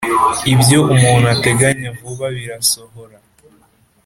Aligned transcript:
ibyo 0.53 0.79
umuntu 0.93 1.25
atateganya 1.35 1.89
vuba 1.97 2.27
birasohora. 2.35 3.17